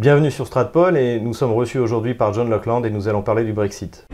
Bienvenue 0.00 0.30
sur 0.30 0.46
Stratpol 0.46 0.96
et 0.96 1.20
nous 1.20 1.34
sommes 1.34 1.52
reçus 1.52 1.78
aujourd'hui 1.78 2.14
par 2.14 2.32
John 2.32 2.48
Lockland 2.48 2.86
et 2.86 2.90
nous 2.90 3.06
allons 3.06 3.20
parler 3.20 3.44
du 3.44 3.52
Brexit. 3.52 4.06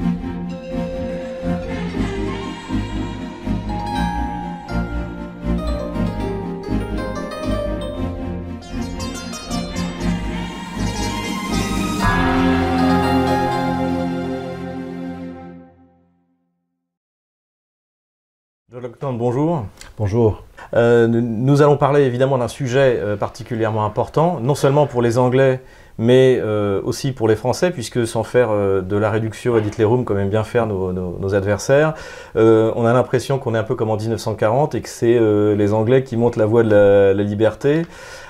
John 18.73 18.82
Lockland, 18.82 19.16
bonjour. 19.16 19.66
Bonjour. 19.96 20.43
Euh, 20.75 21.07
nous 21.07 21.62
allons 21.62 21.77
parler 21.77 22.03
évidemment 22.03 22.39
d'un 22.39 22.48
sujet 22.48 22.98
euh, 22.98 23.16
particulièrement 23.16 23.85
important, 23.85 24.39
non 24.41 24.55
seulement 24.55 24.87
pour 24.87 25.03
les 25.03 25.19
Anglais, 25.19 25.61
mais 25.98 26.39
euh, 26.43 26.80
aussi 26.85 27.12
pour 27.12 27.29
les 27.29 27.37
Français, 27.37 27.70
puisque 27.70 28.07
sans 28.07 28.23
faire 28.23 28.51
de 28.51 28.97
la 28.97 29.10
réduction 29.10 29.57
et 29.57 29.60
Hitlerum, 29.60 30.05
comme 30.05 30.19
aiment 30.19 30.29
bien 30.29 30.45
faire 30.45 30.66
nos, 30.66 31.34
adversaires, 31.34 31.95
on 32.34 32.84
a 32.84 32.93
l'impression 32.93 33.38
qu'on 33.38 33.55
est 33.55 33.59
un 33.59 33.65
peu 33.65 33.74
comme 33.74 33.91
en 33.91 33.97
1940 33.97 34.74
et 34.74 34.83
que 34.83 34.88
c'est 34.88 35.19
les 35.55 35.73
Anglais 35.73 36.02
qui 36.02 36.16
montent 36.16 36.37
la 36.37 36.47
voie 36.47 36.62
de 36.62 37.15
la 37.15 37.23
liberté. 37.23 37.87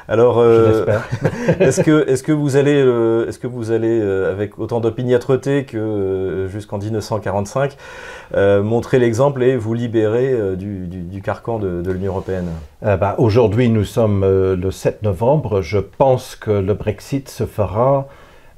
Alors, 0.08 0.38
euh, 0.38 0.86
est-ce 1.60 1.82
que, 1.82 2.08
est 2.08 2.24
que 2.24 2.32
vous 2.32 2.56
allez, 2.56 2.80
euh, 2.80 3.26
est-ce 3.28 3.38
que 3.38 3.46
vous 3.46 3.72
allez 3.72 4.00
euh, 4.00 4.30
avec 4.30 4.58
autant 4.58 4.80
d'opiniâtreté 4.80 5.64
que 5.64 6.46
jusqu'en 6.50 6.78
1945, 6.78 7.76
montrer 8.62 8.98
l'exemple 8.98 9.42
et 9.42 9.56
vous 9.56 9.74
libérer 9.74 10.56
du, 10.56 10.86
du, 10.86 11.22
carcan 11.22 11.58
de, 11.58 11.90
l'Union 11.90 12.12
européenne? 12.12 12.48
Bah, 12.82 13.14
Aujourd'hui, 13.18 13.68
nous 13.68 13.84
sommes 13.84 14.24
le 14.24 14.70
7 14.70 15.02
novembre. 15.02 15.62
Je 15.62 15.78
pense 15.78 16.36
que 16.36 16.50
le 16.50 16.74
Brexit 16.74 17.28
se 17.28 17.44
fera 17.44 18.08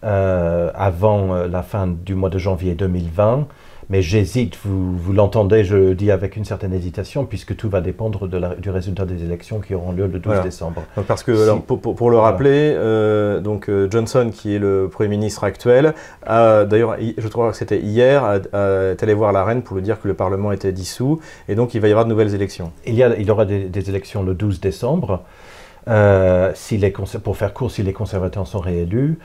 avant 0.03 1.35
la 1.45 1.63
fin 1.63 1.87
du 1.87 2.15
mois 2.15 2.31
de 2.31 2.39
janvier 2.39 2.75
2020 2.75 3.47
mais 3.91 4.03
j'hésite, 4.03 4.59
vous, 4.65 4.97
vous 4.97 5.13
l'entendez, 5.13 5.65
je 5.65 5.93
dis 5.93 6.11
avec 6.11 6.37
une 6.37 6.45
certaine 6.45 6.73
hésitation, 6.73 7.25
puisque 7.25 7.57
tout 7.57 7.69
va 7.69 7.81
dépendre 7.81 8.29
de 8.29 8.39
du 8.59 8.71
résultat 8.71 9.05
des 9.05 9.25
élections 9.25 9.61
qui 9.61 9.75
auront 9.75 9.93
lieu 9.93 10.07
le 10.07 10.19
12 10.19 10.43
décembre. 10.43 10.85
parce 11.07 11.23
que, 11.23 11.33
alors, 11.43 11.63
pour, 11.63 11.81
pour, 11.81 12.11
le 12.11 12.19
rappeler, 12.19 12.73
euh, 12.75 13.41
donc 13.41 13.69
euh, 13.69 13.89
Johnson, 13.91 14.31
qui 14.33 14.55
est 14.55 14.59
le 14.59 14.89
Premier 14.91 15.09
ministre 15.09 15.45
actuel, 15.45 15.95
d'ailleurs, 16.27 16.97
je 17.17 17.29
crois 17.29 17.51
que 17.51 17.57
c'était 17.57 17.81
hier, 17.81 18.41
est 18.53 19.03
allé 19.03 19.15
voir 19.15 19.33
la 19.33 19.45
reine 19.45 19.63
pour 19.63 19.77
lui 19.77 19.83
dire 19.83 20.01
que 20.01 20.09
le 20.09 20.15
Parlement 20.15 20.53
était 20.53 20.73
dissous, 20.73 21.21
et 21.49 21.55
donc 21.55 21.75
il 21.75 21.81
va 21.81 21.89
y 21.89 21.91
avoir 21.91 22.05
de 22.05 22.11
nouvelles 22.11 22.35
élections. 22.35 22.73
Il 22.87 22.95
y, 22.95 23.03
a, 23.03 23.17
il 23.17 23.27
y 23.27 23.31
aura 23.31 23.45
des, 23.45 23.69
des 23.69 23.89
élections 23.89 24.23
le 24.23 24.35
12 24.35 24.61
décembre. 24.61 25.23
Euh, 25.89 26.53
si 26.55 26.77
les, 26.77 26.91
pour 26.91 27.37
faire 27.37 27.55
court, 27.55 27.71
si 27.71 27.83
les 27.83 27.93
conservateurs 27.93 28.47
sont 28.47 28.61
réélus, 28.61 29.19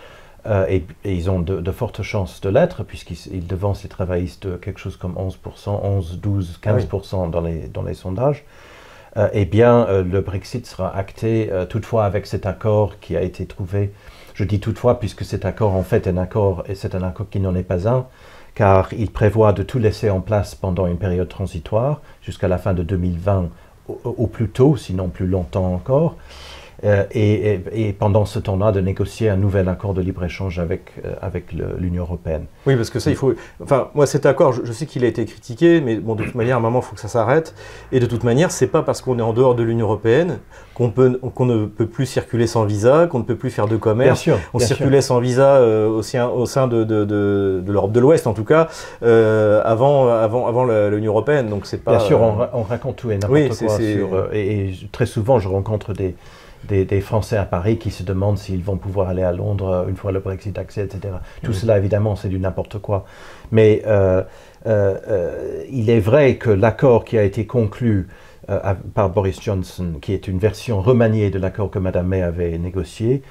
euh, 0.45 0.65
et, 0.67 0.85
ils 1.05 1.29
ont 1.29 1.39
de, 1.39 1.71
fortes 1.71 2.01
chances 2.01 2.41
de 2.41 2.49
l'être, 2.49 2.83
puisqu'ils 2.83 3.47
devancent 3.47 3.83
les 3.83 3.89
travaillistes 3.89 4.59
quelque 4.59 4.79
chose 4.79 4.97
comme 4.97 5.13
11%, 5.13 5.79
11, 5.83 6.19
12%, 6.21 6.59
15% 6.59 7.29
dans, 7.29 7.41
les, 7.41 7.67
dans 7.67 7.83
les 7.83 7.93
sondages. 7.93 8.43
Euh, 9.15 9.29
eh 9.33 9.45
bien, 9.45 9.85
euh, 9.87 10.03
le 10.03 10.21
Brexit 10.21 10.65
sera 10.65 10.95
acté 10.95 11.49
toutefois 11.69 12.05
avec 12.05 12.25
cet 12.25 12.45
accord 12.45 12.99
qui 12.99 13.15
a 13.15 13.21
été 13.21 13.45
trouvé. 13.45 13.91
Je 14.33 14.43
dis 14.43 14.59
toutefois, 14.59 14.99
puisque 14.99 15.23
cet 15.23 15.45
accord, 15.45 15.73
en 15.75 15.83
fait, 15.83 16.07
un 16.07 16.17
accord, 16.17 16.63
et 16.67 16.75
c'est 16.75 16.95
un 16.95 17.03
accord 17.03 17.29
qui 17.29 17.39
n'en 17.39 17.55
est 17.55 17.63
pas 17.63 17.87
un, 17.87 18.07
car 18.55 18.91
il 18.93 19.11
prévoit 19.11 19.53
de 19.53 19.63
tout 19.63 19.79
laisser 19.79 20.09
en 20.09 20.21
place 20.21 20.55
pendant 20.55 20.87
une 20.87 20.97
période 20.97 21.29
transitoire, 21.29 22.01
jusqu'à 22.21 22.47
la 22.47 22.57
fin 22.57 22.73
de 22.73 22.83
2020 22.83 23.49
au 23.87 24.27
plus 24.27 24.49
tôt, 24.49 24.77
sinon 24.77 25.09
plus 25.09 25.27
longtemps 25.27 25.73
encore. 25.73 26.15
Euh, 26.85 27.05
et, 27.11 27.93
pendant 27.97 28.25
ce 28.25 28.39
temps-là 28.39 28.71
de 28.71 28.81
négocier 28.81 29.29
un 29.29 29.37
nouvel 29.37 29.69
accord 29.69 29.93
de 29.93 30.01
libre-échange 30.01 30.59
avec, 30.59 30.91
euh, 31.05 31.13
avec 31.21 31.53
l'Union 31.77 32.03
européenne. 32.03 32.45
Oui, 32.65 32.75
parce 32.75 32.89
que 32.89 32.99
ça, 32.99 33.09
il 33.09 33.15
faut... 33.15 33.33
Enfin, 33.61 33.89
moi, 33.93 34.05
cet 34.05 34.25
accord, 34.25 34.51
je, 34.51 34.71
sais 34.71 34.85
qu'il 34.85 35.05
a 35.05 35.07
été 35.07 35.23
critiqué, 35.25 35.79
mais 35.79 35.95
bon, 35.95 36.15
de 36.15 36.23
toute 36.23 36.35
manière, 36.35 36.57
à 36.57 36.59
un 36.59 36.61
moment, 36.61 36.79
il 36.79 36.85
faut 36.85 36.95
que 36.95 37.01
ça 37.01 37.07
s'arrête. 37.07 37.55
Et 37.91 37.99
de 37.99 38.05
toute 38.05 38.23
manière, 38.23 38.51
c'est 38.51 38.67
pas 38.67 38.81
parce 38.81 39.01
qu'on 39.01 39.17
est 39.19 39.21
en 39.23 39.31
dehors 39.31 39.55
de 39.55 39.63
l'Union 39.63 39.85
européenne 39.85 40.39
qu'on 40.73 40.87
ne 40.87 41.65
peut 41.65 41.85
plus 41.85 42.05
circuler 42.05 42.47
sans 42.47 42.65
visa, 42.65 43.07
qu'on 43.07 43.19
ne 43.19 43.23
peut 43.23 43.35
plus 43.35 43.51
faire 43.51 43.67
de 43.67 43.77
commerce. 43.77 44.25
Bien 44.25 44.35
sûr, 44.35 44.39
on 44.53 44.59
circulait 44.59 45.01
sans 45.01 45.19
visa 45.19 45.55
euh, 45.57 45.87
au, 45.87 46.01
sein, 46.01 46.27
au 46.27 46.45
sein 46.47 46.67
de, 46.67 46.83
de, 46.83 47.05
de, 47.05 47.71
l'Europe 47.71 47.91
de 47.91 47.99
l'Ouest, 47.99 48.27
en 48.27 48.33
tout 48.33 48.43
cas, 48.43 48.67
avant, 49.01 50.09
avant, 50.09 50.47
avant 50.47 50.65
l'Union 50.65 51.11
européenne. 51.11 51.47
Donc, 51.47 51.65
c'est 51.65 51.83
pas... 51.83 51.97
Bien 51.97 52.05
sûr, 52.05 52.19
on, 52.21 52.63
raconte 52.63 52.97
tout 52.97 53.11
et 53.11 53.17
n'importe 53.17 53.59
quoi. 53.59 53.77
Sur, 53.77 54.33
et, 54.33 54.73
très 54.91 55.05
souvent, 55.05 55.39
je 55.39 55.47
rencontre 55.47 55.93
des 55.93 56.15
des, 56.67 57.01
Français 57.01 57.37
à 57.37 57.45
Paris 57.45 57.77
qui 57.77 57.91
se 57.91 58.03
demandent 58.03 58.37
s'ils 58.37 58.63
vont 58.63 58.77
pouvoir 58.77 59.09
aller 59.09 59.23
à 59.23 59.31
Londres 59.31 59.69
euh, 59.69 59.87
une 59.87 59.95
fois 59.95 60.11
le 60.11 60.19
Brexit 60.19 60.57
accès, 60.57 60.83
etc. 60.83 61.15
Tout 61.43 61.53
cela, 61.53 61.77
évidemment, 61.77 62.15
c'est 62.15 62.29
du 62.29 62.39
n'importe 62.39 62.79
quoi. 62.79 63.05
Mais 63.51 63.81
euh, 63.85 64.23
euh, 64.65 65.63
il 65.71 65.89
est 65.89 65.99
vrai 65.99 66.37
que 66.37 66.49
l'accord 66.49 67.05
qui 67.05 67.17
a 67.17 67.23
été 67.23 67.45
conclu 67.45 68.07
par 68.93 69.09
Boris 69.09 69.41
Johnson, 69.41 69.93
qui 70.01 70.11
est 70.11 70.27
une 70.27 70.37
version 70.37 70.81
remaniée 70.81 71.29
de 71.29 71.39
l'accord 71.39 71.71
que 71.71 71.79
Mme 71.79 72.05
May 72.05 72.21
avait 72.21 72.57
négocié, 72.57 73.21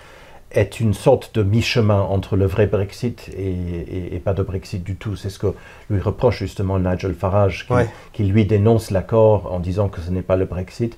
est 0.53 0.81
une 0.81 0.95
sorte 0.95 1.35
de 1.35 1.43
mi-chemin 1.43 2.01
entre 2.01 2.37
le 2.37 2.47
vrai 2.47 2.67
Brexit 2.67 3.31
et, 3.37 4.21
pas 4.25 4.33
de 4.33 4.43
Brexit 4.43 4.83
du 4.83 4.97
tout. 4.97 5.17
C'est 5.17 5.29
ce 5.29 5.39
que 5.39 5.55
lui 5.91 6.01
reproche 6.01 6.39
justement 6.39 6.79
Nigel 6.79 7.15
Farage, 7.15 7.69
qui 8.15 8.25
lui 8.25 8.47
dénonce 8.47 8.91
l'accord 8.91 9.53
en 9.53 9.61
disant 9.61 9.89
que 9.89 10.01
ce 10.01 10.11
n'est 10.11 10.23
pas 10.23 10.37
le 10.37 10.47
Brexit. 10.47 10.97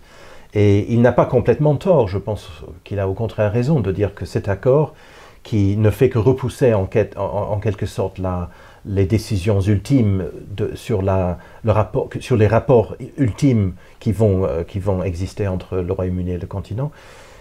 Et 0.55 0.93
il 0.93 1.03
n'a 1.03 1.13
pas 1.13 1.27
complètement 1.27 1.75
tort, 1.75 2.07
je 2.09 2.19
pense 2.19 2.49
qu'il 2.85 3.01
a 3.01 3.09
au 3.09 3.15
contraire 3.15 3.53
raison 3.53 3.81
de 3.81 3.91
dire 3.91 4.15
que 4.15 4.25
cet 4.25 4.49
accord, 4.49 4.95
qui 5.43 5.77
ne 5.77 5.91
fait 5.91 6.09
que 6.09 6.19
repousser 6.19 6.73
en, 6.73 6.87
quelque 6.87 7.87
sorte 7.87 8.21
les 8.87 9.05
décisions 9.05 9.61
ultimes 9.61 10.27
sur, 10.75 11.03
les 11.03 12.47
rapports 12.47 12.97
ultimes 13.19 13.75
qui 14.01 14.13
vont, 14.13 14.47
euh, 14.47 14.63
qui 14.63 14.79
vont 14.79 15.03
exister 15.03 15.47
entre 15.47 15.77
le 15.79 15.93
Royaume-Uni 15.93 16.33
et 16.33 16.39
le 16.39 16.47
continent, 16.47 16.91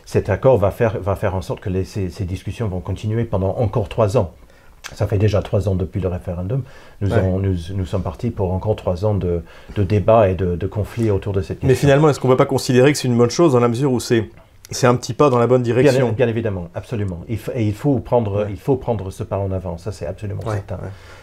cet 0.06 0.30
accord 0.30 0.58
va 0.58 0.72
faire, 0.72 1.36
en 1.36 1.42
sorte 1.42 1.62
que 1.62 1.84
ces 1.84 2.26
discussions 2.26 2.68
vont 2.68 2.82
continuer 2.82 3.24
pendant 3.24 3.56
encore 3.58 3.88
trois 3.88 4.18
ans. 4.18 4.34
Ça 4.94 5.08
fait 5.08 5.18
déjà 5.18 5.42
trois 5.42 5.70
ans 5.70 5.76
depuis 5.76 6.02
le 6.02 6.10
référendum. 6.10 6.64
Nous, 7.02 7.10
nous, 7.74 7.86
sommes 7.86 8.04
partis 8.04 8.32
pour 8.32 8.52
encore 8.54 8.76
trois 8.76 9.06
ans 9.06 9.16
de, 9.16 9.42
de 9.76 9.84
débats 9.84 10.30
et 10.30 10.36
de, 10.36 10.56
de, 10.56 10.68
conflits 10.68 11.10
autour 11.10 11.32
de 11.34 11.42
cette 11.42 11.60
question. 11.60 11.68
Mais 11.68 11.76
finalement, 11.76 12.10
est-ce 12.10 12.20
qu'on 12.20 12.28
ne 12.28 12.34
peut 12.34 12.38
pas 12.38 12.46
considérer 12.46 12.92
que 12.92 12.98
c'est 12.98 13.08
une 13.08 13.18
bonne 13.18 13.30
chose 13.30 13.54
dans 13.54 13.60
la 13.60 13.70
mesure 13.70 13.92
où 13.92 14.00
c'est 14.00 14.30
c'est 14.72 14.88
un 14.88 14.96
petit 14.96 15.14
pas 15.14 15.30
dans 15.30 15.40
la 15.40 15.48
bonne 15.48 15.62
direction? 15.62 16.12
Bien, 16.12 16.28
évidemment, 16.28 16.70
absolument. 16.74 17.22
Il 17.30 17.38
et 17.54 17.66
il 17.66 17.74
faut, 17.74 18.00
prendre, 18.00 18.48
il 18.50 18.58
faut 18.58 18.76
prendre 18.76 19.12
ce 19.12 19.24
pas 19.24 19.38
en 19.38 19.52
avant, 19.52 19.78
ça 19.78 19.92
c'est 19.92 20.06
absolument 20.06 20.42
certain. 20.42 20.80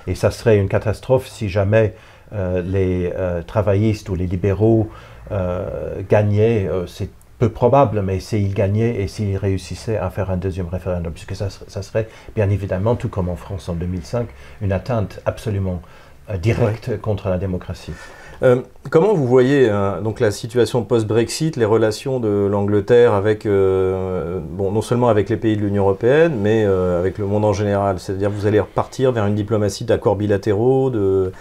Et 0.07 0.15
ça 0.15 0.31
serait 0.31 0.59
une 0.59 0.69
catastrophe 0.69 1.27
si 1.27 1.49
jamais 1.49 1.95
euh, 2.33 2.63
les 2.63 3.13
euh, 3.17 3.43
travaillistes 3.43 4.09
ou 4.09 4.15
les 4.15 4.27
libéraux 4.27 4.89
euh, 5.33 6.01
gagnaient. 6.09 6.69
c'est 6.87 7.11
peu 7.41 7.49
probable, 7.49 8.03
mais 8.03 8.21
s'il 8.21 8.53
gagnait 8.53 9.01
et 9.01 9.09
s'il 9.09 9.35
réussissait 9.39 9.97
à 9.97 10.11
faire 10.11 10.31
un 10.31 10.37
deuxième 10.37 10.69
référendum, 10.69 11.11
puisque 11.11 11.35
ça, 11.35 11.49
serait 11.83 12.07
bien 12.37 12.51
évidemment, 12.51 12.97
tout 12.97 13.09
comme 13.09 13.31
en 13.31 13.37
France 13.37 13.71
en 13.71 13.75
2005, 13.75 14.29
une 14.61 14.73
atteinte 14.73 15.21
absolument 15.25 15.81
euh, 16.29 16.37
directe 16.37 17.01
contre 17.01 17.31
la 17.31 17.39
démocratie. 17.39 17.95
Euh, 18.43 18.63
comment 18.89 19.13
vous 19.13 19.27
voyez 19.27 19.69
euh, 19.69 20.01
donc 20.01 20.19
la 20.21 20.31
situation 20.31 20.83
post-Brexit, 20.83 21.57
les 21.57 21.65
relations 21.65 22.21
de 22.21 22.47
l'Angleterre 22.51 23.13
avec, 23.13 23.47
bon, 23.47 24.73
non 24.73 24.83
seulement 24.83 25.09
avec 25.09 25.29
les 25.29 25.37
pays 25.37 25.57
de 25.57 25.63
l'Union 25.63 25.85
européenne, 25.85 26.37
mais 26.41 26.65
avec 26.65 27.19
le 27.19 27.27
monde 27.27 27.45
en 27.45 27.53
général? 27.53 27.99
C'est-à-dire 27.99 28.31
vous 28.31 28.47
allez 28.47 28.61
repartir 28.61 29.13
vers 29.13 29.27
une 29.27 29.35
diplomatie 29.35 29.85
d'accords 29.85 30.17
bilatéraux, 30.17 30.91
de, 30.91 31.33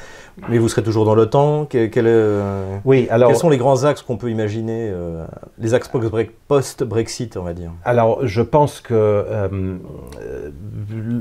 mais 0.48 0.58
vous 0.58 0.70
serez 0.70 0.84
toujours 0.84 1.06
dans 1.06 1.16
l'OTAN? 1.16 1.68
Euh, 1.74 2.78
oui, 2.86 3.08
alors, 3.10 3.30
Quels 3.30 3.38
sont 3.38 3.50
les 3.50 3.58
grands 3.58 3.84
axes 3.84 4.02
qu'on 4.02 4.18
peut 4.18 4.30
imaginer, 4.30 4.90
euh, 4.92 5.26
les 5.58 5.74
axes 5.74 5.90
post-Brexit, 6.48 7.38
on 7.38 7.44
va 7.44 7.54
dire? 7.54 7.72
Alors, 7.84 8.26
je 8.26 8.42
pense 8.42 8.80
que 8.82 8.94
euh, 8.94 9.78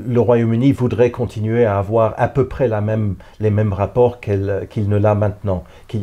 le 0.07 0.19
Royaume-Uni 0.19 0.71
voudrait 0.71 1.11
continuer 1.11 1.65
à 1.65 1.77
avoir 1.77 2.13
à 2.17 2.27
peu 2.27 2.47
près 2.47 2.67
la 2.67 2.81
même, 2.81 3.15
les 3.39 3.51
mêmes 3.51 3.73
rapports 3.73 4.19
qu'il 4.19 4.89
ne 4.89 4.97
l'a 4.97 5.15
maintenant, 5.15 5.63
que, 5.87 5.97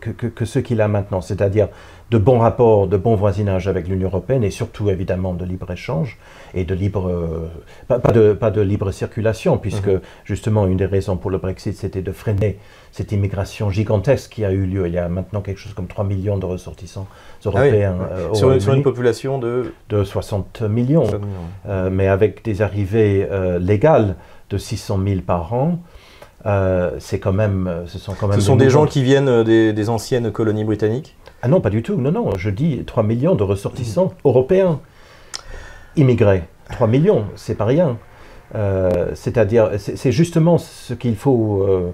que, 0.00 0.26
que, 0.26 0.44
ce 0.44 0.58
qu'il 0.58 0.80
a 0.80 0.88
maintenant, 0.88 1.20
c'est-à-dire 1.20 1.68
de 2.10 2.18
bons 2.18 2.38
rapports, 2.38 2.86
de 2.86 2.96
bon 2.96 3.16
voisinage 3.16 3.66
avec 3.66 3.88
l'Union 3.88 4.08
européenne 4.08 4.44
et 4.44 4.50
surtout 4.50 4.90
évidemment 4.90 5.34
de 5.34 5.44
libre-échange 5.44 6.18
et 6.54 6.64
de 6.64 6.74
libre, 6.74 7.08
euh, 7.08 7.48
pas, 7.88 8.12
de, 8.12 8.32
pas 8.32 8.50
de 8.50 8.60
libre 8.60 8.92
circulation, 8.92 9.58
puisque 9.58 9.88
mhm. 9.88 10.00
justement 10.24 10.66
une 10.66 10.76
des 10.76 10.86
raisons 10.86 11.16
pour 11.16 11.30
le 11.30 11.38
Brexit 11.38 11.76
c'était 11.76 12.02
de 12.02 12.12
freiner 12.12 12.58
cette 12.92 13.10
immigration 13.10 13.70
gigantesque 13.70 14.30
qui 14.30 14.44
a 14.44 14.52
eu 14.52 14.66
lieu. 14.66 14.86
Il 14.86 14.92
y 14.92 14.98
a 14.98 15.08
maintenant 15.08 15.40
quelque 15.40 15.58
chose 15.58 15.74
comme 15.74 15.88
3 15.88 16.04
millions 16.04 16.38
de 16.38 16.46
ressortissants 16.46 17.08
ah 17.10 17.48
européens. 17.48 17.96
Euh, 18.12 18.34
sur, 18.34 18.72
une 18.72 18.82
population 18.82 19.38
de 19.38 19.72
De 19.88 20.04
60 20.04 20.62
millions, 20.62 21.06
euh, 21.66 21.90
mais 21.90 22.06
avec 22.06 22.44
des 22.44 22.62
arrivées 22.62 23.26
légales 23.58 24.16
de 24.50 24.58
600 24.58 25.00
000 25.04 25.20
par 25.22 25.52
an. 25.54 25.80
C'est 26.44 27.18
quand 27.18 27.32
même, 27.32 27.84
ce 27.86 27.98
sont 27.98 28.14
quand 28.14 28.28
même. 28.28 28.38
Ce 28.38 28.44
sont 28.44 28.56
des, 28.56 28.70
gens 28.70 28.86
qui 28.86 29.02
viennent 29.02 29.42
des 29.42 29.88
anciennes 29.88 30.30
colonies 30.30 30.64
britanniques 30.64 31.16
ah 31.44 31.48
non, 31.48 31.60
pas 31.60 31.68
du 31.68 31.82
tout. 31.82 31.96
Non, 31.96 32.10
non, 32.10 32.30
je 32.38 32.48
dis 32.48 32.84
3 32.86 33.02
millions 33.02 33.34
de 33.34 33.42
ressortissants 33.42 34.14
européens 34.24 34.80
immigrés. 35.94 36.44
3 36.72 36.86
millions, 36.86 37.26
c'est 37.36 37.54
pas 37.54 37.66
rien. 37.66 37.98
C'est-à-dire, 39.12 39.72
c'est 39.76 40.10
justement 40.10 40.56
ce 40.56 40.94
qu'il 40.94 41.16
faut 41.16 41.92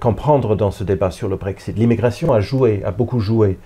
comprendre 0.00 0.56
dans 0.56 0.70
ce 0.70 0.82
débat 0.82 1.10
sur 1.10 1.28
le 1.28 1.36
Brexit. 1.36 1.76
L'immigration 1.76 2.32
a 2.32 2.40
joué, 2.40 2.82
a 2.86 2.90
beaucoup 2.90 3.20
joué. 3.20 3.58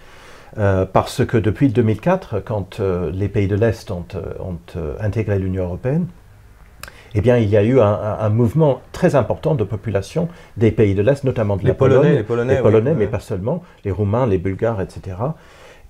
parce 0.57 1.25
que 1.25 1.37
depuis 1.37 1.69
2004, 1.69 2.41
quand 2.45 2.81
les 2.81 3.29
pays 3.29 3.47
de 3.47 3.55
l'Est 3.55 3.89
ont, 3.93 4.07
ont 4.41 4.59
intégré 4.99 5.39
l'Union 5.39 5.63
européenne, 5.63 6.09
eh 7.15 7.21
bien, 7.21 7.37
il 7.37 7.49
y 7.49 7.57
a 7.57 7.63
eu 7.63 7.81
un, 7.81 8.29
mouvement 8.29 8.81
très 8.93 9.15
important 9.15 9.55
de 9.55 9.65
population 9.65 10.29
des 10.57 10.71
pays 10.71 10.95
de 10.95 11.03
l'Est, 11.03 11.25
notamment 11.25 11.57
de 11.57 11.63
les 11.63 11.69
la 11.69 11.75
Polonais, 11.75 12.15
les 12.17 12.23
Polonais, 12.23 12.57
les 12.57 12.63
Polonais 12.63 12.95
mais 12.95 13.07
pas 13.07 13.21
seulement, 13.21 13.63
les 13.85 13.91
Roumains, 13.91 14.27
les 14.27 14.39
Bulgares, 14.39 14.81
etc., 14.81 15.17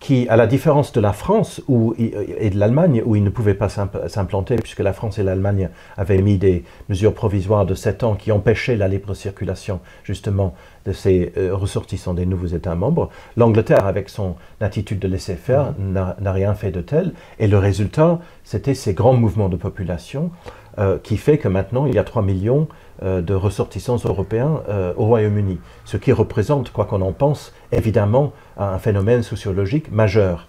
qui, 0.00 0.26
à 0.30 0.36
la 0.36 0.46
différence 0.46 0.92
de 0.92 1.00
la 1.00 1.12
France 1.12 1.62
où, 1.68 1.94
et 1.98 2.48
de 2.48 2.58
l'Allemagne, 2.58 3.02
où 3.04 3.16
ils 3.16 3.22
ne 3.22 3.28
pouvaient 3.28 3.54
pas 3.54 3.68
s'implanter, 3.68 4.56
puisque 4.56 4.80
la 4.80 4.94
France 4.94 5.18
et 5.18 5.22
l'Allemagne 5.22 5.68
avaient 5.98 6.22
mis 6.22 6.38
des 6.38 6.64
mesures 6.88 7.12
provisoires 7.12 7.66
de 7.66 7.74
7 7.74 8.02
ans 8.02 8.14
qui 8.14 8.32
empêchaient 8.32 8.76
la 8.76 8.88
libre 8.88 9.12
circulation, 9.12 9.80
justement, 10.02 10.54
de 10.86 10.92
ces 10.92 11.32
euh, 11.36 11.54
ressortissants 11.54 12.14
des 12.14 12.24
nouveaux 12.24 12.46
États 12.46 12.74
membres, 12.74 13.10
l'Angleterre, 13.36 13.86
avec 13.86 14.08
son 14.08 14.36
attitude 14.62 14.98
de 14.98 15.06
laisser 15.06 15.34
faire, 15.34 15.74
mmh. 15.78 16.14
n'a 16.18 16.32
rien 16.32 16.54
fait 16.54 16.70
de 16.70 16.80
tel. 16.80 17.12
Et 17.38 17.46
le 17.46 17.58
résultat, 17.58 18.20
c'était 18.42 18.74
ces 18.74 18.94
grands 18.94 19.12
mouvements 19.12 19.50
de 19.50 19.56
population 19.56 20.30
euh, 20.78 20.98
qui 21.02 21.16
fait 21.16 21.36
que 21.36 21.48
maintenant 21.48 21.84
il 21.86 21.96
y 21.96 21.98
a 21.98 22.04
3 22.04 22.22
millions 22.22 22.68
euh, 23.02 23.20
de 23.22 23.34
ressortissants 23.34 23.96
européens 24.04 24.62
euh, 24.68 24.92
au 24.96 25.04
Royaume-Uni, 25.06 25.58
ce 25.84 25.96
qui 25.96 26.12
représente, 26.12 26.70
quoi 26.70 26.84
qu'on 26.84 27.00
en 27.00 27.10
pense, 27.10 27.52
évidemment 27.72 28.32
un 28.56 28.78
phénomène 28.78 29.24
sociologique 29.24 29.90
majeur. 29.90 30.46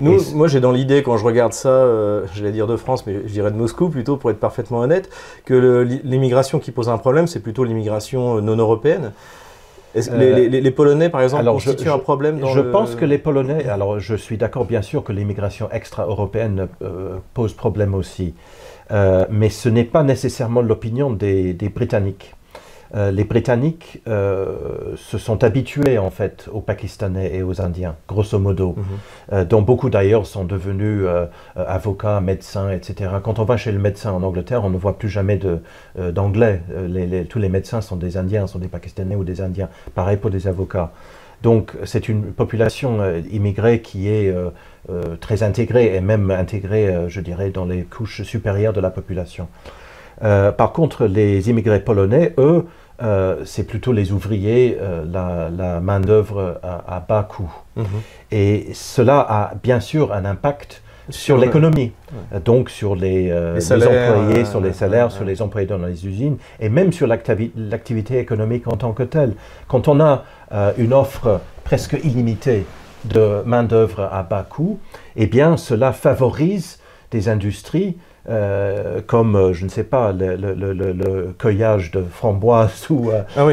moi 0.00 0.46
j'ai 0.46 0.60
dans 0.60 0.72
l'idée, 0.72 1.02
quand 1.02 1.16
je 1.16 1.24
regarde 1.24 1.54
ça, 1.54 1.86
je 2.34 2.42
vais 2.42 2.52
dire 2.52 2.66
de 2.66 2.76
France, 2.76 3.06
mais 3.06 3.22
je 3.24 3.32
dirais 3.32 3.50
de 3.50 3.56
Moscou 3.56 3.88
plutôt, 3.88 4.18
pour 4.18 4.30
être 4.30 4.40
parfaitement 4.40 4.80
honnête, 4.80 5.08
que 5.46 5.88
l'immigration 6.04 6.58
qui 6.58 6.70
pose 6.70 6.90
un 6.90 6.98
problème, 6.98 7.26
c'est 7.26 7.40
plutôt 7.40 7.64
l'immigration 7.64 8.42
non 8.42 8.56
européenne. 8.56 9.12
Les, 9.94 10.48
les, 10.48 10.70
Polonais, 10.70 11.08
par 11.08 11.22
exemple, 11.22 11.44
constituent 11.44 11.90
un 11.90 11.98
problème 11.98 12.40
dans 12.40 12.48
Je 12.48 12.60
pense 12.60 12.94
que 12.94 13.04
les 13.06 13.18
Polonais, 13.18 13.68
alors 13.68 14.00
je 14.00 14.16
suis 14.16 14.36
d'accord 14.36 14.66
bien 14.66 14.82
sûr 14.82 15.02
que 15.02 15.12
l'immigration 15.12 15.70
extra-européenne 15.70 16.68
pose 17.32 17.54
problème 17.54 17.94
aussi. 17.94 18.34
Euh, 18.90 19.26
mais 19.30 19.48
ce 19.48 19.68
n'est 19.68 19.84
pas 19.84 20.02
nécessairement 20.02 20.62
l'opinion 20.62 21.10
des, 21.10 21.54
Britanniques. 21.74 22.34
Euh, 22.94 23.10
les 23.10 23.24
Britanniques 23.24 24.02
euh, 24.06 24.96
se 24.96 25.16
sont 25.16 25.44
habitués 25.44 25.96
en 25.96 26.10
fait 26.10 26.50
aux 26.52 26.60
Pakistanais 26.60 27.34
et 27.34 27.42
aux 27.42 27.62
Indiens, 27.62 27.96
grosso 28.06 28.38
modo, 28.38 28.76
mhm. 29.30 29.44
dont 29.44 29.62
beaucoup 29.62 29.88
d'ailleurs 29.88 30.26
sont 30.26 30.44
devenus 30.44 31.06
avocats, 31.56 32.20
médecins, 32.20 32.70
etc. 32.70 33.12
Quand 33.22 33.38
on 33.38 33.44
va 33.44 33.56
chez 33.56 33.72
le 33.72 33.78
médecin 33.78 34.12
en 34.12 34.22
Angleterre, 34.22 34.64
on 34.64 34.70
ne 34.70 34.76
voit 34.76 34.98
plus 34.98 35.08
jamais 35.08 35.40
d'anglais. 35.96 36.62
tous 37.30 37.38
les 37.38 37.48
médecins 37.48 37.80
sont 37.80 37.96
des 37.96 38.18
Indiens, 38.18 38.46
sont 38.46 38.58
des 38.58 38.68
Pakistanais 38.68 39.16
ou 39.16 39.24
des 39.24 39.40
Indiens. 39.40 39.70
Pareil 39.94 40.18
pour 40.18 40.30
des 40.30 40.46
avocats. 40.46 40.92
Donc 41.42 41.72
c'est 41.84 42.08
une 42.08 42.32
population 42.32 43.00
immigrée 43.30 43.80
qui 43.82 44.08
est 44.08 44.32
euh, 44.90 45.14
très 45.20 45.44
intégrés 45.44 45.94
et 45.94 46.00
même 46.00 46.32
intégrés, 46.32 46.88
euh, 46.88 47.08
je 47.08 47.20
dirais, 47.20 47.50
dans 47.50 47.64
les 47.64 47.84
couches 47.84 48.22
supérieures 48.22 48.72
de 48.72 48.80
la 48.80 48.90
population. 48.90 49.46
Euh, 50.24 50.50
par 50.50 50.72
contre, 50.72 51.06
les 51.06 51.50
immigrés 51.50 51.78
polonais, 51.78 52.34
eux, 52.36 52.66
c'est 53.44 53.66
plutôt 53.66 53.92
les 53.92 54.12
ouvriers, 54.12 54.78
la, 55.12 55.80
main-d'œuvre 55.80 56.60
à, 56.62 57.00
bas 57.00 57.24
coût. 57.28 57.52
Mhm. 57.74 57.84
Et 58.30 58.68
cela 58.74 59.18
a 59.28 59.54
bien 59.60 59.80
sûr 59.80 60.12
un 60.12 60.24
impact 60.24 60.82
sur 61.12 61.38
l'économie, 61.38 61.92
donc 62.44 62.70
sur 62.70 62.96
les, 62.96 63.32
employés, 63.32 64.44
sur 64.44 64.60
les 64.60 64.72
salaires, 64.72 65.12
sur 65.12 65.24
les 65.24 65.40
employés 65.42 65.66
dans 65.66 65.78
les 65.78 66.06
usines, 66.06 66.36
et 66.60 66.68
même 66.68 66.92
sur 66.92 67.06
l'activité 67.06 68.18
économique 68.18 68.66
en 68.66 68.76
tant 68.76 68.92
que 68.92 69.02
telle. 69.02 69.34
Quand 69.68 69.88
on 69.88 70.00
a 70.00 70.24
une 70.78 70.92
offre 70.92 71.40
presque 71.64 71.96
illimitée 72.02 72.64
de 73.04 73.42
main-d'œuvre 73.44 74.08
à 74.12 74.22
bas 74.22 74.46
coût, 74.48 74.78
eh 75.16 75.26
bien, 75.26 75.56
cela 75.56 75.92
favorise 75.92 76.78
des 77.10 77.28
industries 77.28 77.96
euh, 78.28 79.00
comme, 79.04 79.34
euh, 79.34 79.52
je 79.52 79.64
ne 79.64 79.68
sais 79.68 79.82
pas, 79.82 80.12
le, 80.12 81.34
cueillage 81.38 81.90
de 81.90 82.02
framboises 82.02 82.86
ou, 82.90 83.10
euh, 83.10 83.22
ah 83.36 83.44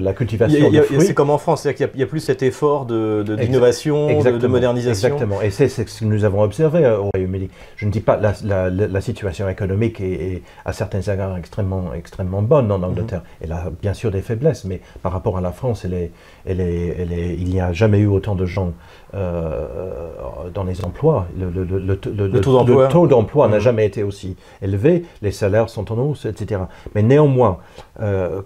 la 0.00 0.12
cultivation 0.12 0.70
de 0.70 0.80
fruits. 0.80 1.00
C'est 1.02 1.14
comme 1.14 1.30
en 1.30 1.38
France, 1.38 1.64
il 1.66 1.88
n'y 1.94 2.02
a, 2.02 2.06
plus 2.06 2.18
cet 2.18 2.42
effort 2.42 2.86
d'innovation, 2.86 4.08
de, 4.20 4.30
de, 4.30 4.38
de, 4.38 4.46
modernisation. 4.48 5.08
Exactement, 5.08 5.40
et 5.40 5.50
c'est 5.50 5.68
ce 5.68 5.82
que 5.82 6.04
nous 6.04 6.24
avons 6.24 6.42
observé 6.42 6.84
au 6.88 7.10
Royaume-Uni. 7.14 7.48
Je 7.76 7.86
ne 7.86 7.92
dis 7.92 8.00
pas 8.00 8.16
la, 8.16 8.70
la, 8.70 9.00
situation 9.00 9.48
économique 9.48 10.00
est, 10.00 10.42
à 10.64 10.72
certains 10.72 11.02
égards 11.02 11.36
extrêmement, 11.36 11.92
extrêmement 11.94 12.42
bonne 12.42 12.72
en 12.72 12.82
Angleterre. 12.82 13.20
Mhm. 13.20 13.44
Elle 13.44 13.52
a 13.52 13.64
bien 13.80 13.94
sûr 13.94 14.10
des 14.10 14.20
faiblesses, 14.20 14.64
mais 14.64 14.80
par 15.02 15.12
rapport 15.12 15.38
à 15.38 15.40
la 15.40 15.52
France, 15.52 15.84
elle 15.84 15.94
est, 15.94 16.10
elle 16.44 16.60
est, 16.60 16.96
elle 16.98 17.12
est, 17.12 17.36
il 17.36 17.48
n'y 17.48 17.60
a 17.60 17.72
jamais 17.72 17.98
eu 17.98 18.08
autant 18.08 18.34
de 18.34 18.46
gens 18.46 18.72
dans 19.12 20.64
les 20.64 20.84
emplois. 20.84 21.28
Le, 21.38 22.40
taux 22.88 23.06
d'emploi 23.06 23.46
n'a 23.46 23.56
mhm. 23.58 23.62
Jamais 23.76 23.86
été 23.86 24.02
aussi 24.02 24.36
élevé, 24.62 25.04
les 25.20 25.32
salaires 25.32 25.68
sont 25.68 25.92
en 25.92 25.98
hausse, 25.98 26.24
etc. 26.24 26.62
Mais 26.94 27.02
néanmoins, 27.02 27.58
euh, 28.00 28.40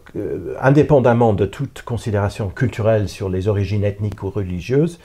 indépendamment 0.60 1.34
de 1.34 1.46
toute 1.46 1.82
considération 1.82 2.48
culturelle 2.48 3.08
sur 3.08 3.28
les 3.28 3.46
origines 3.46 3.84
ethniques 3.84 4.22
ou 4.24 4.30
religieuses, 4.30 4.98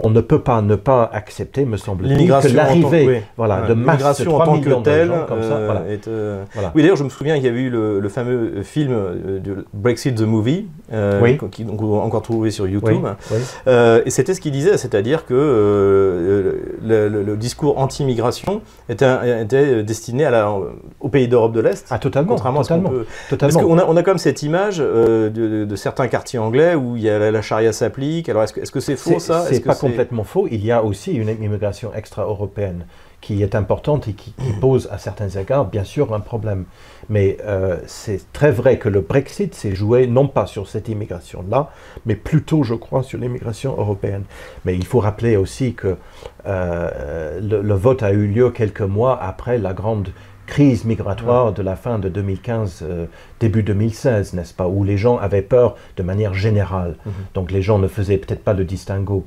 on 0.00 0.10
ne 0.10 0.20
peut 0.20 0.40
pas 0.40 0.62
ne 0.62 0.76
pas 0.76 1.08
accepter, 1.12 1.64
me 1.64 1.76
semble-t-il, 1.76 2.28
que 2.28 2.48
l'arrivée 2.54 3.22
voilà, 3.36 3.62
de 3.62 3.74
masse 3.74 4.20
de 4.20 4.24
3 4.24 4.42
en 4.42 4.44
tant 4.44 4.60
que 4.60 4.82
telle, 4.82 5.12
comme 5.28 5.42
ça, 5.42 5.56
euh, 5.56 5.96
euh, 6.08 6.44
Oui, 6.74 6.82
d'ailleurs, 6.82 6.96
je 6.96 7.04
me 7.04 7.08
souviens, 7.08 7.36
il 7.36 7.42
y 7.42 7.48
a 7.48 7.50
eu 7.50 7.70
le, 7.70 8.08
fameux 8.08 8.62
film 8.62 8.94
de 9.42 9.64
Brexit 9.72 10.14
the 10.14 10.22
Movie, 10.22 10.66
qui 11.50 11.64
donc 11.64 11.82
encore 11.82 12.22
trouvé 12.22 12.50
sur 12.50 12.66
YouTube, 12.66 13.06
et 13.66 14.10
c'était 14.10 14.34
ce 14.34 14.40
qu'il 14.40 14.52
disait, 14.52 14.76
c'est-à-dire 14.76 15.26
que 15.26 16.58
le, 16.84 17.36
discours 17.36 17.78
anti-immigration 17.78 18.60
était, 18.88 19.42
était, 19.42 19.82
destiné 19.82 20.24
à 20.24 20.30
la, 20.30 20.52
aux 21.00 21.08
pays 21.08 21.26
d'Europe 21.26 21.52
de 21.52 21.60
l'Est. 21.60 21.86
Ah, 21.90 21.98
totalement. 21.98 22.34
Contrairement 22.34 22.60
à 22.60 22.64
ce 22.64 22.74
qu'on 22.74 22.82
peut... 22.82 23.06
Parce 23.38 23.56
qu'on 23.56 23.78
a, 23.78 23.84
on 23.86 23.96
a 23.96 24.02
comme 24.02 24.18
cette 24.18 24.42
image 24.42 24.78
de, 24.78 25.66
certains 25.76 26.08
quartiers 26.08 26.38
anglais 26.38 26.74
où 26.74 26.96
il 26.96 27.02
y 27.02 27.10
a 27.10 27.30
la, 27.30 27.42
charia 27.42 27.72
s'applique. 27.72 28.28
Alors, 28.28 28.44
est-ce 28.44 28.70
que 28.70 28.80
c'est 28.80 28.94
-ce 28.94 28.96
faux 28.96 29.18
ça? 29.18 29.46
Complètement 29.88 30.24
faux. 30.24 30.48
Il 30.50 30.64
y 30.64 30.72
a 30.72 30.82
aussi 30.82 31.12
une 31.12 31.28
immigration 31.28 31.92
extra-européenne 31.94 32.86
qui 33.22 33.42
est 33.42 33.54
importante 33.54 34.08
et 34.08 34.14
qui, 34.14 34.34
pose 34.60 34.88
à 34.90 34.98
certains 34.98 35.28
égards, 35.28 35.66
bien 35.66 35.84
sûr, 35.84 36.12
un 36.12 36.20
problème. 36.20 36.64
Mais 37.08 37.38
euh, 37.44 37.78
c'est 37.86 38.32
très 38.32 38.50
vrai 38.50 38.78
que 38.78 38.88
le 38.88 39.00
Brexit 39.00 39.54
s'est 39.54 39.74
joué 39.74 40.08
non 40.08 40.26
pas 40.26 40.46
sur 40.46 40.68
cette 40.68 40.88
immigration-là, 40.88 41.70
mais 42.04 42.16
plutôt, 42.16 42.64
je 42.64 42.74
crois, 42.74 43.04
sur 43.04 43.18
l'immigration 43.20 43.72
européenne. 43.78 44.24
Mais 44.64 44.74
il 44.74 44.84
faut 44.84 44.98
rappeler 44.98 45.36
aussi 45.36 45.74
que 45.74 45.96
euh, 46.46 47.40
le, 47.40 47.74
vote 47.74 48.02
a 48.02 48.10
eu 48.10 48.26
lieu 48.26 48.50
quelques 48.50 48.80
mois 48.80 49.22
après 49.22 49.56
la 49.58 49.72
grande 49.72 50.08
crise 50.52 50.84
migratoire 50.84 51.54
de 51.54 51.62
la 51.62 51.76
fin 51.76 51.98
de 51.98 52.10
2015, 52.10 52.80
euh, 52.82 53.06
début 53.40 53.62
2016, 53.62 54.34
n'est-ce 54.34 54.52
pas, 54.52 54.68
où 54.68 54.84
les 54.84 54.98
gens 54.98 55.16
avaient 55.16 55.40
peur 55.40 55.76
de 55.96 56.02
manière 56.02 56.34
générale. 56.34 56.96
Mhm. 57.06 57.12
Donc 57.32 57.50
les 57.50 57.62
gens 57.62 57.78
ne 57.78 57.88
faisaient 57.88 58.18
peut-être 58.18 58.44
pas 58.44 58.52
le 58.52 58.66
distinguo. 58.66 59.24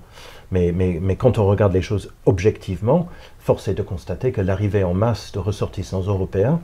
Mais, 0.51 0.71
mais, 0.71 0.99
mais, 1.01 1.15
quand 1.15 1.39
on 1.39 1.47
regarde 1.47 1.73
les 1.73 1.81
choses 1.81 2.13
objectivement, 2.27 3.07
force 3.39 3.67
est 3.67 3.73
de 3.73 3.81
constater 3.81 4.31
que 4.31 4.39
l'arrivée 4.39 4.83
en 4.83 4.93
masse 4.93 5.31
de 5.31 5.39
ressortissants 5.39 6.03
européens 6.03 6.59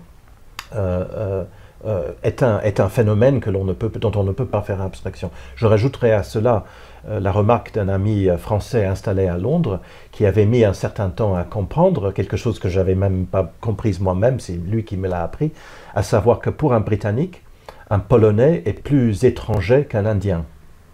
euh, 0.76 1.06
euh, 1.16 1.44
euh, 1.86 2.12
est, 2.24 2.44
un, 2.44 2.60
est, 2.62 2.80
un, 2.80 2.90
phénomène 2.90 3.40
que 3.40 3.50
ne 3.50 3.74
peut, 3.74 3.90
dont 4.00 4.12
on 4.16 4.24
ne 4.24 4.32
peut 4.32 4.46
pas 4.46 4.62
faire 4.62 4.82
abstraction. 4.82 5.32
Je 5.56 5.66
rajouterai 5.66 6.14
à 6.14 6.24
cela 6.24 6.66
la 7.10 7.32
remarque 7.32 7.74
d'un 7.74 7.90
ami 7.90 8.28
français 8.38 8.86
installé 8.86 9.26
à 9.26 9.36
Londres 9.36 9.80
qui 10.12 10.28
avait 10.28 10.46
mis 10.46 10.64
un 10.64 10.74
certain 10.74 11.10
temps 11.10 11.34
à 11.36 11.44
comprendre 11.44 12.12
quelque 12.12 12.38
chose 12.38 12.60
que 12.60 12.70
j'avais 12.70 12.94
même 12.94 13.26
pas 13.26 13.52
comprise 13.60 14.00
moi-même, 14.00 14.40
c'est 14.40 14.54
lui 14.54 14.84
qui 14.84 14.98
me 14.98 15.08
l'a 15.08 15.24
appris, 15.24 15.52
à 15.96 16.04
savoir 16.04 16.38
que 16.38 16.52
pour 16.52 16.74
un 16.74 16.80
Britannique, 16.80 17.42
un 17.90 17.98
Polonais 17.98 18.62
est 18.68 18.84
plus 18.84 19.24
étranger 19.24 19.86
qu'un 19.86 20.06
Indien. 20.06 20.46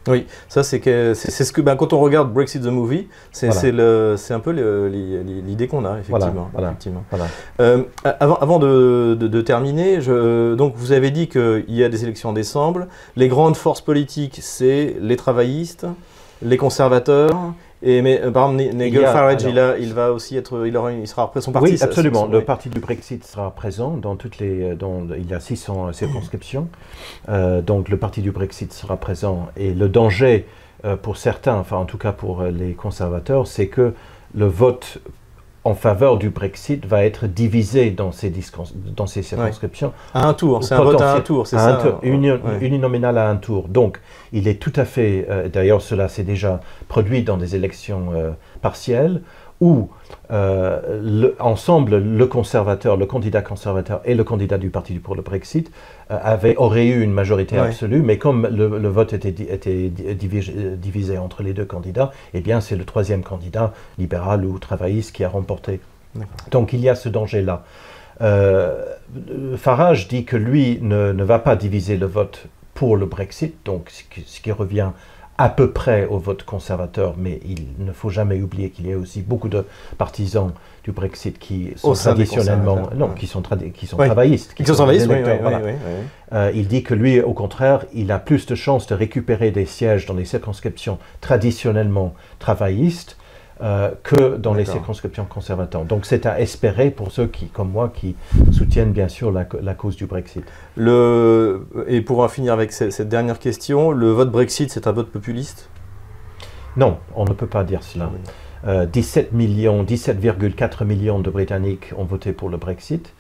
Oui, 0.08 0.26
ça 0.48 0.64
c'est 0.64 0.80
que 0.80 1.14
c'est 1.14 1.44
ce 1.44 1.52
que 1.52 1.62
ben, 1.62 1.76
quand 1.76 1.94
on 1.94 2.00
regarde 2.00 2.32
Brexit 2.32 2.62
the 2.64 2.68
movie, 2.68 3.08
c'est 3.32 3.50
un 3.50 4.40
peu 4.40 4.52
l'idée 4.52 5.68
qu'on 5.68 5.86
a 5.86 6.00
effectivement. 6.00 6.50
Euh, 7.60 7.84
avant, 8.20 8.36
avant 8.36 8.60
de, 8.60 9.18
de, 9.20 9.42
terminer, 9.42 10.02
je, 10.02 10.56
donc 10.56 10.74
vous 10.76 10.92
avez 10.92 11.12
dit 11.12 11.28
qu'il 11.28 11.66
y 11.68 11.84
a 11.84 11.90
des 11.90 12.04
élections 12.04 12.30
en 12.30 12.34
décembre. 12.34 12.88
Les 13.16 13.28
grandes 13.28 13.56
forces 13.56 13.82
politiques, 13.82 14.40
c'est 14.42 14.96
les 15.00 15.16
travaillistes, 15.16 15.86
les 16.42 16.58
conservateurs 16.58 17.54
et 17.84 18.02
mais 18.02 18.20
euh, 18.22 18.32
par 18.32 18.52
exemple, 18.52 18.76
Nigel 18.76 19.06
Farage, 19.06 19.44
il, 19.80 19.94
va 19.94 20.12
aussi 20.12 20.36
être, 20.36 20.66
il, 20.66 20.76
aura, 20.76 20.94
il 20.94 21.08
sera 21.08 21.24
après 21.24 21.42
son 21.42 21.52
parti. 21.52 21.72
Oui, 21.72 21.78
absolument. 21.82 22.26
le 22.26 22.44
parti 22.44 22.70
du 22.70 22.80
Brexit 22.80 23.24
sera 23.24 23.52
présent 23.52 23.98
dans 23.98 24.16
toutes 24.16 24.40
les, 24.40 24.72
euh, 24.72 24.76
dans, 24.76 25.06
il 25.16 25.30
y 25.30 25.34
a 25.34 25.40
600 25.40 25.94
circonscriptions. 25.94 26.70
Euh, 27.30 27.62
donc 27.62 27.90
le 27.90 27.98
parti 27.98 28.22
du 28.22 28.32
Brexit 28.32 28.74
sera 28.74 28.98
présent 28.98 29.48
et 29.56 29.74
le 29.74 29.90
danger 29.90 30.46
pour 31.02 31.18
certains, 31.18 31.56
enfin 31.56 31.78
en 31.78 31.86
tout 31.86 31.98
cas 31.98 32.12
pour 32.12 32.44
les 32.44 32.74
conservateurs, 32.74 33.48
c'est 33.48 33.68
que 33.68 33.94
le 34.36 34.46
vote 34.46 35.00
en 35.68 35.74
faveur 35.74 36.18
du 36.18 36.30
Brexit 36.30 36.86
va 36.86 37.04
être 37.04 37.28
divisé 37.28 37.92
dans 37.92 38.14
ces, 38.14 38.34
dans 38.96 39.06
ces 39.06 39.22
circonscriptions. 39.22 39.92
À 40.14 40.26
un 40.26 40.34
tour, 40.34 40.64
c'est 40.64 40.76
un 40.76 40.82
vote 40.82 41.02
à 41.02 41.14
un 41.14 41.20
tour, 41.20 41.46
c'est 41.46 41.58
ça 41.58 41.74
tour, 41.74 42.00
uninominale 42.04 43.18
à 43.18 43.30
un 43.30 43.36
tour. 43.36 43.68
Donc, 43.68 44.00
il 44.32 44.48
est 44.48 44.62
tout 44.62 44.72
à 44.78 44.86
fait, 44.86 45.28
euh, 45.30 45.50
d'ailleurs 45.50 45.82
cela 45.82 46.08
s'est 46.08 46.24
déjà 46.24 46.62
produit 46.88 47.22
dans 47.24 47.36
des 47.36 47.58
élections 47.58 48.14
euh, 48.16 48.32
partielles, 48.62 49.22
où 49.60 49.90
euh, 50.32 51.32
ensemble, 51.40 51.98
le 51.98 52.26
conservateur, 52.26 52.98
le 52.98 53.06
candidat 53.06 53.42
conservateur 53.42 54.02
et 54.06 54.14
le 54.14 54.24
candidat 54.24 54.58
du 54.58 54.70
Parti 54.70 54.94
pour 55.00 55.16
le 55.16 55.22
Brexit 55.22 55.72
euh, 56.12 56.18
avaient, 56.22 56.56
auraient 56.58 56.88
eu 56.88 57.02
une 57.02 57.12
majorité 57.12 57.58
absolue, 57.58 58.02
mais 58.02 58.18
comme 58.18 58.48
le, 58.48 58.88
vote 58.88 59.14
était, 59.14 59.30
était 59.30 59.90
divisé, 59.90 61.18
entre 61.18 61.44
les 61.44 61.54
deux 61.54 61.66
candidats, 61.66 62.12
eh 62.34 62.42
bien 62.42 62.62
c'est 62.62 62.76
le 62.76 62.86
troisième 62.86 63.24
candidat, 63.24 63.74
libéral 63.98 64.46
ou 64.46 64.60
travailliste, 64.60 65.16
qui 65.16 65.24
a 65.24 65.30
remporté. 65.30 65.80
Donc 66.52 66.74
il 66.74 66.80
y 66.80 66.90
a 66.90 66.96
ce 66.96 67.10
danger-là. 67.10 67.64
Euh, 68.22 68.84
Farage 69.58 70.08
dit 70.08 70.26
que 70.26 70.38
lui 70.38 70.80
ne, 70.82 71.12
ne, 71.12 71.24
va 71.24 71.40
pas 71.40 71.56
diviser 71.56 71.98
le 71.98 72.08
vote 72.08 72.48
pour 72.74 72.98
le 72.98 73.06
Brexit, 73.06 73.56
donc 73.66 73.92
ce 73.92 74.42
qui 74.42 74.52
revient 74.52 74.92
à 75.38 75.50
peu 75.50 75.72
près 75.72 76.08
au 76.08 76.18
vote 76.18 76.44
conservateur, 76.44 77.16
mais 77.18 77.40
il 77.46 77.86
ne 77.86 77.92
faut 77.92 78.10
jamais 78.10 78.42
oublier 78.42 78.70
qu'il 78.70 78.88
y 78.88 78.94
a 78.94 78.98
aussi 78.98 79.22
beaucoup 79.22 79.50
de 79.50 79.66
partisans 79.98 80.52
du 80.84 80.92
Brexit 80.92 81.38
qui 81.38 81.74
sont 81.76 81.94
traditionnellement, 81.94 82.90
non, 82.96 83.10
qui 83.10 83.28
sont, 83.28 83.44
qui 83.74 83.86
sont 83.86 83.98
travaillistes, 83.98 84.54
qui, 84.56 84.66
sont, 84.66 84.74
travaillistes. 84.74 85.10
Euh, 86.34 86.52
il 86.56 86.68
dit 86.68 86.82
que 86.82 86.94
lui, 86.94 87.22
au 87.22 87.34
contraire, 87.34 87.86
il 87.94 88.12
a 88.12 88.20
plus 88.20 88.46
de 88.48 88.56
chances 88.56 88.88
de 88.88 88.96
récupérer 88.96 89.52
des 89.52 89.66
sièges 89.66 90.06
dans 90.06 90.16
les 90.16 90.26
circonscriptions 90.26 90.98
traditionnellement 91.22 92.14
travaillistes 92.40 93.18
euh, 93.60 93.90
que 94.04 94.38
dans 94.38 94.54
les 94.54 94.66
circonscriptions 94.66 95.26
conservatrices. 95.26 95.88
Donc 95.88 96.06
c'est 96.06 96.28
à 96.28 96.40
espérer 96.40 96.92
pour 96.92 97.12
ceux 97.12 97.26
qui, 97.26 97.48
comme 97.48 97.72
moi, 97.72 97.92
qui 97.92 98.16
soutiennent 98.52 98.92
bien 98.92 99.08
sûr 99.08 99.32
la, 99.32 99.46
cause 99.74 99.96
du 99.96 100.06
Brexit. 100.06 100.44
Le, 100.76 101.68
et 101.88 102.02
pour 102.02 102.20
en 102.20 102.28
finir 102.28 102.54
avec 102.54 102.72
cette, 102.72 103.10
dernière 103.10 103.40
question, 103.40 103.90
le 103.90 104.12
vote 104.12 104.32
Brexit, 104.32 104.70
c'est 104.70 104.86
un 104.86 104.92
vote 104.92 105.10
populiste? 105.10 105.70
Non, 106.76 107.00
on 107.16 107.26
ne 107.26 107.34
peut 107.34 107.48
pas 107.48 107.64
dire 107.64 107.82
cela. 107.82 108.12
17 108.64 108.64
ah 108.64 109.34
euh, 109.34 109.38
millions, 109.38 109.84
17,4 109.84 110.86
millions 110.86 111.20
de 111.20 111.32
Britanniques 111.32 111.94
ont 111.98 112.06
voté 112.06 112.34
pour 112.34 112.50
le 112.50 112.58
Brexit. 112.58 113.12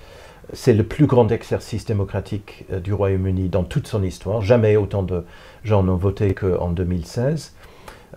C'est 0.54 0.74
le 0.74 0.84
plus 0.84 1.08
grand 1.08 1.32
exercice 1.32 1.84
démocratique 1.86 2.66
euh, 2.72 2.80
du 2.80 2.94
Royaume-Uni 2.94 3.50
dans 3.50 3.64
toute 3.64 3.88
son 3.88 4.04
histoire. 4.04 4.42
Jamais 4.42 4.78
autant 4.78 5.02
de 5.02 5.26
gens 5.64 5.82
n'ont 5.82 5.96
voté 5.96 6.36
qu'en 6.36 6.70
2016. 6.70 7.54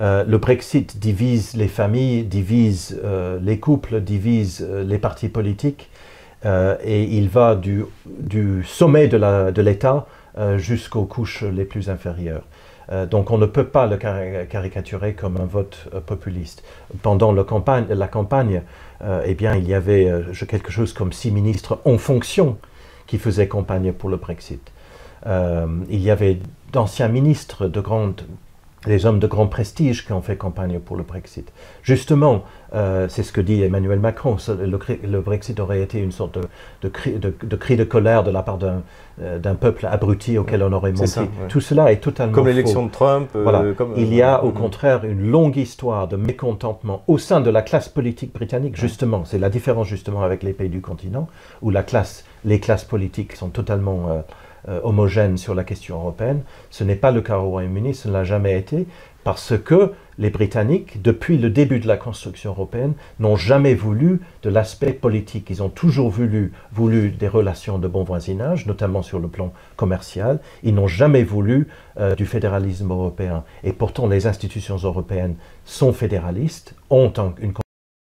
Euh, 0.01 0.25
le 0.25 0.39
Brexit 0.39 0.99
divise 0.99 1.55
les 1.55 1.69
familles, 1.69 2.25
divise 2.25 2.99
euh, 3.05 3.39
les 3.43 3.59
couples, 3.59 4.01
divise 4.01 4.67
euh, 4.69 4.83
les 4.83 4.99
partis 4.99 5.29
politiques, 5.29 5.91
et 6.43 7.03
il 7.03 7.29
va 7.29 7.55
du, 7.55 7.85
sommet 8.65 9.09
de 9.09 9.61
l'État 9.61 10.07
jusqu'aux 10.57 11.05
couches 11.05 11.43
les 11.43 11.67
plus 11.67 11.91
inférieures. 11.91 12.45
donc 13.11 13.31
on 13.31 13.37
ne 13.37 13.45
peut 13.45 13.67
pas 13.67 13.87
le 13.87 13.99
caricaturer 13.99 15.13
comme 15.13 15.37
un 15.37 15.45
vote 15.45 15.89
populiste. 16.07 16.65
Pendant 17.03 17.33
la 17.33 17.45
campagne, 18.09 18.63
eh 19.27 19.35
bien, 19.35 19.55
il 19.55 19.69
y 19.69 19.75
avait 19.75 20.11
quelque 20.49 20.71
chose 20.71 20.95
comme 20.95 21.13
six 21.13 21.31
ministres 21.31 21.79
en 21.85 21.99
fonction 21.99 22.57
qui 23.07 23.19
faisaient 23.19 23.47
campagne 23.47 23.93
pour 23.93 24.09
le 24.09 24.17
Brexit. 24.17 24.73
il 25.27 26.01
y 26.01 26.11
avait 26.11 26.39
d'anciens 26.73 27.09
ministres 27.09 27.69
de 27.69 27.81
grande 27.83 28.23
les 28.87 29.05
hommes 29.07 29.19
de 29.19 29.27
grand 29.27 29.47
prestige 29.47 30.07
qui 30.07 30.13
ont 30.13 30.23
fait 30.23 30.37
campagne 30.37 30.79
pour 30.79 30.97
le 30.97 31.03
Brexit. 31.03 31.53
Justement, 31.83 32.45
euh, 32.75 33.09
c'est 33.09 33.23
ce 33.23 33.33
que 33.33 33.41
dit 33.41 33.63
Emmanuel 33.63 33.99
Macron, 33.99 34.37
le, 34.49 35.21
Brexit 35.21 35.61
aurait 35.61 35.83
été 35.83 35.99
une 35.99 36.13
sorte 36.13 36.39
de, 36.83 36.89
cri, 36.89 37.19
de, 37.19 37.85
colère 37.85 38.25
de 38.25 38.31
la 38.31 38.43
part 38.43 38.59
euh, 38.63 39.39
d'un 39.39 39.55
peuple 39.55 39.87
abruti 39.87 40.39
auquel 40.39 40.63
on 40.63 40.73
aurait 40.73 40.93
menti. 40.93 41.21
Tout 41.49 41.61
cela 41.61 41.93
est 41.93 41.99
totalement 42.01 42.33
Comme 42.33 42.47
l'élection 42.47 42.87
de 42.87 42.91
Trump. 42.91 43.29
Euh, 43.37 43.75
Il 43.97 44.15
y 44.15 44.23
a 44.23 44.43
au 44.45 44.51
contraire 44.51 45.05
une 45.05 45.31
longue 45.31 45.57
histoire 45.57 46.09
de 46.09 46.17
mécontentement 46.17 47.03
au 47.07 47.19
sein 47.19 47.41
de 47.41 47.51
la 47.51 47.63
classe 47.63 47.89
politique 47.89 48.33
britannique, 48.33 48.77
justement. 48.77 49.25
C'est 49.27 49.39
la 49.39 49.51
différence 49.51 49.89
justement 49.89 50.23
avec 50.23 50.43
les 50.43 50.53
pays 50.53 50.71
du 50.71 50.81
continent, 50.81 51.29
où 51.61 51.71
la 51.71 51.83
classe, 51.83 52.25
les 52.45 52.61
classes 52.61 52.85
politiques 52.85 53.37
sont 53.37 53.51
totalement... 53.51 54.23
Euh, 54.69 54.79
homogène 54.85 55.39
sur 55.39 55.55
la 55.55 55.65
question 55.65 55.97
européenne. 55.97 56.43
Ce 56.69 56.85
n'est 56.85 56.97
pas 56.97 57.13
le 57.13 57.23
cas 57.23 57.39
au 57.39 57.49
Royaume-Uni, 57.49 57.95
ce 57.95 58.09
ne 58.09 58.13
l'a 58.13 58.25
jamais 58.25 58.59
été, 58.59 58.87
parce 59.25 59.55
que 59.59 59.93
les 60.19 60.29
Britanniques, 60.29 61.01
depuis 61.01 61.39
le 61.39 61.49
début 61.49 61.81
de 61.81 61.89
la 61.89 61.97
construction 61.97 62.51
européenne, 62.51 62.93
n'ont 63.21 63.37
jamais 63.37 63.75
voulu 63.75 64.21
de 64.43 64.51
l'aspect 64.51 64.93
politique. 64.93 65.49
Ils 65.49 65.63
ont 65.63 65.71
toujours 65.71 66.11
voulu, 66.11 66.53
voulu, 66.73 67.11
des 67.11 67.29
relations 67.29 67.79
de 67.79 67.89
bon 67.89 68.05
voisinage, 68.05 68.67
notamment 68.67 69.01
sur 69.01 69.19
le 69.19 69.29
plan 69.29 69.51
commercial. 69.77 70.41
Ils 70.63 70.75
n'ont 70.75 70.89
jamais 70.89 71.23
voulu 71.23 71.69
euh, 71.99 72.15
du 72.15 72.27
fédéralisme 72.27 72.91
européen. 72.91 73.45
Et 73.65 73.73
pourtant, 73.73 74.09
les 74.09 74.27
institutions 74.27 74.77
européennes 74.77 75.37
sont 75.65 75.95
fédéralistes, 75.95 76.75
ont 76.91 77.11
une 77.41 77.55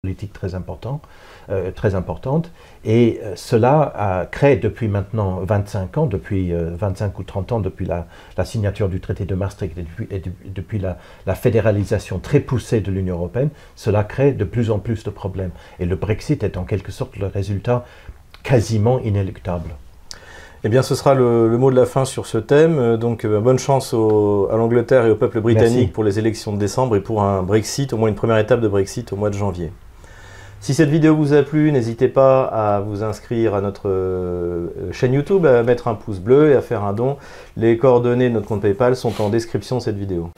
politique 0.04 0.32
très 0.32 0.56
importante, 0.56 1.04
euh, 1.48 1.70
très 1.70 1.94
importante 1.94 2.50
et 2.84 3.20
euh, 3.22 3.34
cela 3.36 3.82
a 3.94 4.26
créé 4.26 4.56
depuis 4.56 4.88
maintenant 4.88 5.36
25 5.44 5.96
ans, 5.96 6.06
depuis 6.06 6.50
25 6.52 7.06
euh, 7.06 7.20
ou 7.20 7.22
30 7.22 7.52
ans, 7.52 7.60
depuis 7.60 7.86
la, 7.86 8.08
signature 8.44 8.88
du 8.88 8.98
traité 8.98 9.26
de 9.26 9.36
Maastricht 9.36 9.78
et 10.10 10.20
depuis, 10.44 10.80
la, 10.80 10.98
la, 11.24 11.36
fédéralisation 11.36 12.18
très 12.18 12.40
poussée 12.40 12.80
de 12.80 12.90
l'Union 12.90 13.14
européenne, 13.14 13.50
cela 13.76 14.02
crée 14.02 14.32
de 14.32 14.42
plus 14.42 14.72
en 14.72 14.80
plus 14.80 15.04
de 15.04 15.10
problèmes. 15.10 15.52
Et 15.78 15.86
le 15.86 15.94
Brexit 15.94 16.42
est 16.42 16.56
en 16.56 16.64
quelque 16.64 16.90
sorte 16.90 17.16
le 17.16 17.28
résultat 17.28 17.84
quasiment 18.42 18.98
inéluctable. 18.98 19.70
Eh 20.64 20.68
bien, 20.68 20.82
ce 20.82 20.96
sera 20.96 21.14
le, 21.14 21.56
mot 21.58 21.70
de 21.70 21.76
la 21.76 21.86
fin 21.86 22.04
sur 22.04 22.26
ce 22.26 22.38
thème. 22.38 22.96
Donc, 22.96 23.24
bonne 23.24 23.60
chance 23.60 23.94
à 23.94 24.56
l'Angleterre 24.56 25.06
et 25.06 25.10
au 25.12 25.16
peuple 25.16 25.40
britannique 25.40 25.92
pour 25.92 26.02
les 26.02 26.18
élections 26.18 26.52
de 26.52 26.58
décembre 26.58 26.96
et 26.96 27.00
pour 27.00 27.22
un 27.22 27.44
Brexit, 27.44 27.92
au 27.92 27.98
moins 27.98 28.08
une 28.08 28.16
première 28.16 28.38
étape 28.38 28.60
de 28.60 28.68
Brexit 28.68 29.12
au 29.12 29.16
mois 29.16 29.30
de 29.30 29.36
janvier. 29.36 29.70
Si 30.62 30.74
cette 30.74 30.90
vidéo 30.90 31.16
vous 31.16 31.32
a 31.32 31.42
plu, 31.42 31.72
n'hésitez 31.72 32.06
pas 32.06 32.44
à 32.44 32.78
vous 32.78 33.02
inscrire 33.02 33.56
à 33.56 33.60
notre 33.60 33.88
euh, 33.88 34.92
chaîne 34.92 35.12
YouTube, 35.12 35.44
à 35.44 35.64
mettre 35.64 35.88
un 35.88 35.96
pouce 35.96 36.20
bleu 36.20 36.50
et 36.50 36.54
à 36.54 36.60
faire 36.60 36.84
un 36.84 36.92
don. 36.92 37.16
Les 37.56 37.76
coordonnées 37.76 38.28
de 38.28 38.34
notre 38.34 38.46
compte 38.46 38.62
PayPal 38.62 38.94
sont 38.94 39.20
en 39.20 39.28
description 39.28 39.78
de 39.78 39.82
cette 39.82 39.96
vidéo. 39.96 40.30